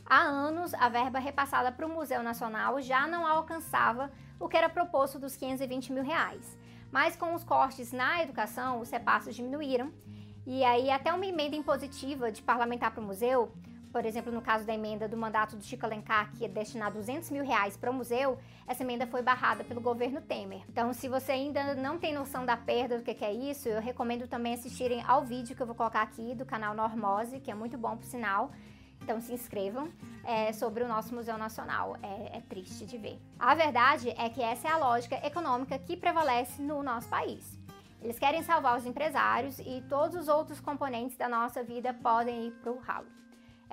Há 0.05 0.19
anos, 0.19 0.73
a 0.73 0.89
verba 0.89 1.19
repassada 1.19 1.71
para 1.71 1.85
o 1.85 1.89
Museu 1.89 2.21
Nacional 2.21 2.81
já 2.81 3.07
não 3.07 3.25
alcançava 3.25 4.11
o 4.39 4.49
que 4.49 4.57
era 4.57 4.67
proposto 4.67 5.17
dos 5.17 5.35
520 5.35 5.93
mil 5.93 6.03
reais. 6.03 6.57
Mas 6.91 7.15
com 7.15 7.33
os 7.33 7.43
cortes 7.43 7.91
na 7.91 8.21
educação, 8.21 8.79
os 8.79 8.89
repassos 8.89 9.35
diminuíram. 9.35 9.91
E 10.45 10.63
aí 10.63 10.91
até 10.91 11.13
uma 11.13 11.25
emenda 11.25 11.55
impositiva 11.55 12.31
de 12.31 12.41
parlamentar 12.41 12.91
para 12.91 13.01
o 13.01 13.05
museu 13.05 13.51
por 13.93 14.07
exemplo, 14.07 14.31
no 14.31 14.41
caso 14.41 14.65
da 14.65 14.73
emenda 14.73 15.07
do 15.07 15.15
mandato 15.15 15.55
do 15.55 15.63
Chico 15.63 15.85
Alencar, 15.85 16.31
que 16.33 16.41
ia 16.41 16.49
destinar 16.49 16.91
200 16.91 17.29
mil 17.29 17.45
reais 17.45 17.77
para 17.77 17.91
o 17.91 17.93
museu, 17.93 18.39
essa 18.67 18.81
emenda 18.81 19.05
foi 19.05 19.21
barrada 19.21 19.63
pelo 19.63 19.79
governo 19.79 20.19
Temer. 20.19 20.63
Então, 20.67 20.91
se 20.93 21.07
você 21.07 21.33
ainda 21.33 21.75
não 21.75 21.99
tem 21.99 22.11
noção 22.11 22.43
da 22.43 22.57
perda 22.57 22.97
do 22.97 23.03
que 23.03 23.23
é 23.23 23.31
isso, 23.31 23.69
eu 23.69 23.79
recomendo 23.79 24.27
também 24.27 24.55
assistirem 24.55 25.03
ao 25.07 25.23
vídeo 25.23 25.55
que 25.55 25.61
eu 25.61 25.67
vou 25.67 25.75
colocar 25.75 26.01
aqui 26.01 26.33
do 26.33 26.43
canal 26.43 26.73
Normose, 26.73 27.39
que 27.39 27.51
é 27.51 27.53
muito 27.53 27.77
bom 27.77 27.95
por 27.95 28.05
sinal. 28.05 28.51
Então 28.99 29.21
se 29.21 29.31
inscrevam 29.31 29.91
é, 30.23 30.51
sobre 30.53 30.83
o 30.83 30.87
nosso 30.87 31.13
Museu 31.13 31.37
Nacional. 31.37 31.95
É, 32.01 32.37
é 32.37 32.41
triste 32.41 32.87
de 32.87 32.97
ver. 32.97 33.19
A 33.37 33.53
verdade 33.53 34.09
é 34.17 34.27
que 34.27 34.41
essa 34.41 34.67
é 34.69 34.71
a 34.71 34.77
lógica 34.77 35.15
econômica 35.23 35.77
que 35.77 35.95
prevalece 35.95 36.63
no 36.63 36.81
nosso 36.81 37.07
país. 37.09 37.59
Eles 38.01 38.17
querem 38.17 38.41
salvar 38.41 38.75
os 38.75 38.87
empresários 38.87 39.59
e 39.59 39.83
todos 39.87 40.15
os 40.15 40.27
outros 40.27 40.59
componentes 40.59 41.15
da 41.15 41.29
nossa 41.29 41.61
vida 41.63 41.93
podem 41.93 42.47
ir 42.47 42.51
para 42.53 42.71
o 42.71 42.79
ralo. 42.79 43.07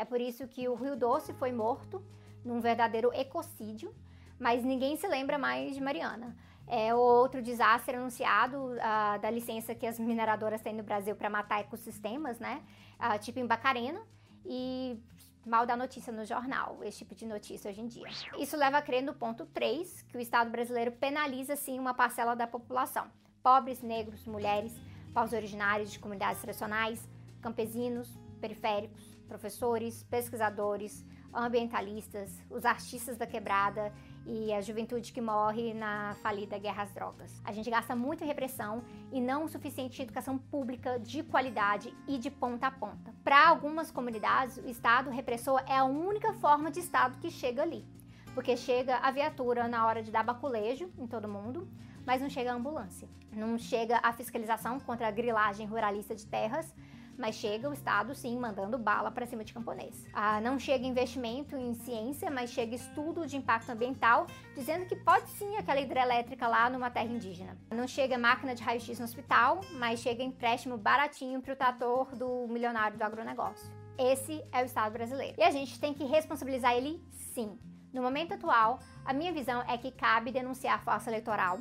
É 0.00 0.04
por 0.06 0.18
isso 0.18 0.48
que 0.48 0.66
o 0.66 0.74
Rio 0.74 0.96
Doce 0.96 1.34
foi 1.34 1.52
morto 1.52 2.02
num 2.42 2.58
verdadeiro 2.58 3.12
ecocídio, 3.12 3.94
mas 4.38 4.64
ninguém 4.64 4.96
se 4.96 5.06
lembra 5.06 5.36
mais 5.36 5.74
de 5.74 5.80
Mariana. 5.82 6.34
É 6.66 6.94
outro 6.94 7.42
desastre 7.42 7.96
anunciado 7.96 8.56
uh, 8.56 9.20
da 9.20 9.30
licença 9.30 9.74
que 9.74 9.86
as 9.86 9.98
mineradoras 9.98 10.62
têm 10.62 10.72
no 10.72 10.82
Brasil 10.82 11.14
para 11.14 11.28
matar 11.28 11.60
ecossistemas, 11.60 12.38
né? 12.38 12.62
Uh, 12.98 13.18
tipo 13.18 13.40
em 13.40 13.46
Bacarena. 13.46 14.00
E 14.46 14.98
mal 15.44 15.66
dá 15.66 15.76
notícia 15.76 16.10
no 16.10 16.24
jornal, 16.24 16.78
esse 16.82 16.98
tipo 16.98 17.14
de 17.14 17.26
notícia 17.26 17.70
hoje 17.70 17.82
em 17.82 17.86
dia. 17.86 18.08
Isso 18.38 18.56
leva 18.56 18.78
a 18.78 18.82
crer 18.82 19.02
no 19.02 19.12
ponto 19.12 19.44
3, 19.44 20.00
que 20.08 20.16
o 20.16 20.20
Estado 20.20 20.48
brasileiro 20.48 20.92
penaliza 20.92 21.56
sim 21.56 21.78
uma 21.78 21.92
parcela 21.92 22.34
da 22.34 22.46
população: 22.46 23.06
pobres, 23.42 23.82
negros, 23.82 24.24
mulheres, 24.24 24.72
povos 25.12 25.34
originários 25.34 25.92
de 25.92 25.98
comunidades 25.98 26.40
tradicionais, 26.40 27.06
campesinos, 27.42 28.08
periféricos, 28.40 29.19
professores, 29.30 30.02
pesquisadores, 30.02 31.04
ambientalistas, 31.32 32.42
os 32.50 32.64
artistas 32.64 33.16
da 33.16 33.26
quebrada 33.26 33.92
e 34.26 34.52
a 34.52 34.60
juventude 34.60 35.12
que 35.12 35.20
morre 35.20 35.72
na 35.72 36.14
falida 36.20 36.58
guerra 36.58 36.82
às 36.82 36.92
drogas. 36.92 37.40
A 37.44 37.52
gente 37.52 37.70
gasta 37.70 37.94
muito 37.94 38.24
em 38.24 38.26
repressão 38.26 38.82
e 39.12 39.20
não 39.20 39.44
o 39.44 39.48
suficiente 39.48 40.00
em 40.00 40.04
educação 40.04 40.36
pública 40.36 40.98
de 40.98 41.22
qualidade 41.22 41.94
e 42.08 42.18
de 42.18 42.28
ponta 42.28 42.66
a 42.66 42.70
ponta. 42.72 43.14
Para 43.22 43.48
algumas 43.48 43.92
comunidades, 43.92 44.56
o 44.56 44.68
Estado 44.68 45.10
repressor 45.10 45.62
é 45.64 45.76
a 45.76 45.84
única 45.84 46.32
forma 46.34 46.68
de 46.68 46.80
Estado 46.80 47.16
que 47.18 47.30
chega 47.30 47.62
ali, 47.62 47.86
porque 48.34 48.56
chega 48.56 48.96
a 48.96 49.12
viatura 49.12 49.68
na 49.68 49.86
hora 49.86 50.02
de 50.02 50.10
dar 50.10 50.24
baculejo 50.24 50.90
em 50.98 51.06
todo 51.06 51.28
mundo, 51.28 51.68
mas 52.04 52.20
não 52.20 52.28
chega 52.28 52.50
a 52.50 52.56
ambulância, 52.56 53.08
não 53.32 53.56
chega 53.56 54.00
a 54.02 54.12
fiscalização 54.12 54.80
contra 54.80 55.06
a 55.06 55.12
grilagem 55.12 55.66
ruralista 55.66 56.16
de 56.16 56.26
terras 56.26 56.74
mas 57.20 57.34
chega 57.34 57.68
o 57.68 57.72
Estado, 57.72 58.14
sim, 58.14 58.38
mandando 58.38 58.78
bala 58.78 59.10
para 59.10 59.26
cima 59.26 59.44
de 59.44 59.52
camponês. 59.52 60.06
Ah, 60.12 60.40
não 60.40 60.58
chega 60.58 60.86
investimento 60.86 61.54
em 61.54 61.74
ciência, 61.74 62.30
mas 62.30 62.50
chega 62.50 62.74
estudo 62.74 63.26
de 63.26 63.36
impacto 63.36 63.68
ambiental, 63.70 64.26
dizendo 64.54 64.86
que 64.86 64.96
pode 64.96 65.28
sim 65.28 65.54
aquela 65.56 65.80
hidrelétrica 65.80 66.48
lá 66.48 66.70
numa 66.70 66.90
terra 66.90 67.12
indígena. 67.12 67.58
Não 67.70 67.86
chega 67.86 68.16
máquina 68.16 68.54
de 68.54 68.62
raio-x 68.62 68.98
no 68.98 69.04
hospital, 69.04 69.60
mas 69.72 70.00
chega 70.00 70.22
empréstimo 70.22 70.78
baratinho 70.78 71.42
para 71.42 71.52
o 71.52 71.56
trator 71.56 72.16
do 72.16 72.48
milionário 72.48 72.96
do 72.96 73.02
agronegócio. 73.02 73.70
Esse 73.98 74.42
é 74.50 74.62
o 74.62 74.64
Estado 74.64 74.92
brasileiro. 74.92 75.34
E 75.38 75.42
a 75.42 75.50
gente 75.50 75.78
tem 75.78 75.92
que 75.92 76.04
responsabilizar 76.04 76.72
ele 76.74 77.04
sim. 77.10 77.58
No 77.92 78.00
momento 78.00 78.32
atual, 78.32 78.78
a 79.04 79.12
minha 79.12 79.32
visão 79.32 79.62
é 79.68 79.76
que 79.76 79.90
cabe 79.90 80.32
denunciar 80.32 80.76
a 80.76 80.78
falsa 80.78 81.10
eleitoral, 81.10 81.60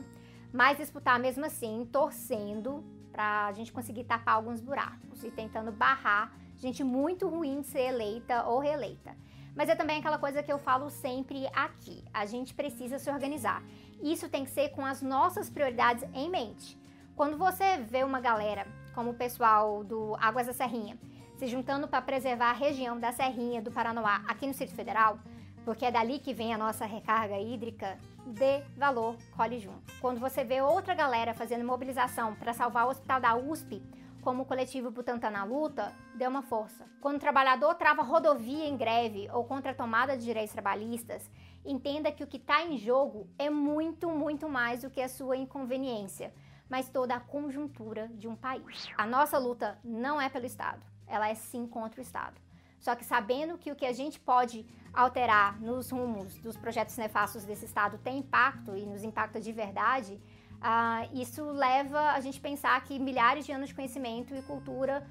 mas 0.54 0.78
disputar 0.78 1.20
mesmo 1.20 1.44
assim, 1.44 1.86
torcendo 1.92 2.99
para 3.12 3.48
a 3.48 3.51
gente 3.54 3.72
conseguir 3.72 4.04
tapar 4.04 4.36
alguns 4.36 4.62
buracos 4.62 5.24
e 5.24 5.32
tentando 5.32 5.72
barrar 5.72 6.32
gente 6.58 6.84
muito 6.84 7.28
ruim 7.28 7.62
de 7.62 7.68
ser 7.68 7.88
eleita 7.88 8.44
ou 8.44 8.60
reeleita. 8.60 9.16
Mas 9.56 9.70
é 9.70 9.75
também 9.75 10.00
aquela 10.00 10.18
coisa 10.18 10.44
que 10.44 10.51
eu 10.51 10.60
falo 10.60 10.89
sempre 10.89 11.48
aqui: 11.54 12.04
a 12.13 12.25
gente 12.25 12.54
precisa 12.54 13.00
se 13.00 13.10
organizar. 13.10 13.63
Isso 14.01 14.30
tem 14.30 14.46
que 14.46 14.51
ser 14.51 14.70
com 14.70 14.86
as 14.86 15.01
nossas 15.01 15.50
prioridades 15.50 16.04
em 16.13 16.30
mente. 16.30 16.78
Quando 17.16 17.38
você 17.38 17.78
vê 17.78 18.04
uma 18.04 18.22
galera, 18.22 18.66
como 18.94 19.12
o 19.12 19.13
pessoal 19.13 19.84
do 19.84 20.16
Águas 20.20 20.48
da 20.48 20.54
Serrinha, 20.54 20.98
se 21.38 21.48
juntando 21.48 21.88
para 21.88 22.01
preservar 22.01 22.51
a 22.51 22.54
região 22.54 23.00
da 23.00 23.12
Serrinha 23.12 23.62
do 23.62 23.72
Paranoá 23.72 24.24
aqui 24.28 24.46
no 24.46 24.51
Distrito 24.51 24.75
Federal, 24.75 25.20
porque 25.66 25.86
é 25.86 25.92
dali 25.92 26.20
que 26.20 26.34
vem 26.34 26.54
a 26.54 26.58
nossa 26.58 26.86
recarga 26.86 27.38
hídrica, 27.38 27.98
dê 28.25 28.62
valor, 28.78 29.16
colhe 29.36 29.60
junto. 29.60 29.94
Quando 30.00 30.20
você 30.20 30.44
vê 30.44 30.62
outra 30.62 30.94
galera 30.94 31.34
fazendo 31.34 31.66
mobilização 31.66 32.36
para 32.36 32.54
salvar 32.54 32.88
o 32.88 32.89
hospital 32.89 33.20
da 33.20 33.36
USP, 33.36 33.82
como 34.22 34.44
o 34.44 34.46
coletivo 34.46 34.92
Butantan 34.92 35.30
na 35.30 35.44
luta, 35.44 35.94
dê 36.16 36.28
uma 36.28 36.42
força. 36.42 36.86
Quando 37.01 37.16
o 37.16 37.20
trabalhador 37.20 37.75
trava 37.75 38.01
rodovia 38.04 38.68
em 38.68 38.75
greve 38.75 39.30
ou 39.32 39.46
contra 39.46 39.72
a 39.72 39.75
tomada 39.75 40.18
de 40.18 40.24
direitos 40.24 40.54
trabalhistas, 40.54 41.30
entenda 41.66 42.12
que 42.12 42.24
o 42.24 42.28
que 42.28 42.38
está 42.38 42.63
em 42.63 42.78
jogo 42.78 43.28
é 43.38 43.50
muito, 43.50 44.10
muito 44.10 44.50
mais 44.50 44.82
do 44.82 44.89
que 44.89 45.01
a 45.01 45.10
sua 45.10 45.38
inconveniência, 45.38 46.34
mas 46.70 46.89
toda 46.89 47.16
a 47.16 47.20
conjuntura 47.20 48.08
de 48.10 48.28
um 48.28 48.36
país. 48.36 48.88
A 48.98 49.06
nossa 49.06 49.38
luta 49.38 49.80
não 49.84 50.22
é 50.22 50.30
pelo 50.30 50.46
Estado, 50.46 50.82
ela 51.08 51.30
é 51.30 51.36
sim 51.36 51.66
contra 51.66 52.00
o 52.00 52.04
Estado. 52.04 52.39
Só 52.80 52.96
que 52.96 53.06
sabendo 53.06 53.58
que 53.58 53.72
o 53.72 53.76
que 53.76 53.86
a 53.86 53.94
gente 53.94 54.20
pode 54.20 54.66
alterar 54.94 55.60
nos 55.62 55.92
rumos 55.92 56.36
dos 56.40 56.58
projetos 56.58 56.98
nefastos 56.98 57.44
desse 57.44 57.66
Estado 57.66 57.98
tem 57.98 58.20
impacto 58.20 58.76
e 58.76 58.86
nos 58.86 59.04
impacta 59.04 59.40
de 59.40 59.52
verdade, 59.52 60.14
uh, 60.14 61.18
isso 61.18 61.44
leva 61.44 62.12
a 62.12 62.20
gente 62.20 62.40
pensar 62.40 62.82
que 62.84 62.98
milhares 62.98 63.46
de 63.46 63.52
anos 63.52 63.70
de 63.70 63.76
conhecimento 63.76 64.34
e 64.34 64.42
cultura 64.42 65.06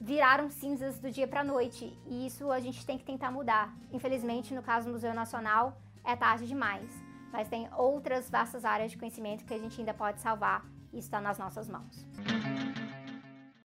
viraram 0.00 0.50
cinzas 0.50 0.98
do 0.98 1.10
dia 1.10 1.26
para 1.26 1.40
a 1.40 1.44
noite 1.44 1.98
e 2.06 2.26
isso 2.26 2.50
a 2.50 2.60
gente 2.60 2.84
tem 2.84 2.98
que 2.98 3.04
tentar 3.04 3.30
mudar. 3.30 3.74
Infelizmente, 3.92 4.54
no 4.54 4.62
caso 4.62 4.86
do 4.86 4.92
Museu 4.92 5.14
Nacional, 5.14 5.80
é 6.04 6.14
tarde 6.14 6.46
demais, 6.46 6.90
mas 7.32 7.48
tem 7.48 7.68
outras 7.74 8.28
vastas 8.28 8.64
áreas 8.64 8.90
de 8.90 8.98
conhecimento 8.98 9.44
que 9.44 9.54
a 9.54 9.58
gente 9.58 9.80
ainda 9.80 9.94
pode 9.94 10.20
salvar 10.20 10.64
e 10.92 10.98
está 10.98 11.20
nas 11.20 11.38
nossas 11.38 11.68
mãos. 11.68 12.06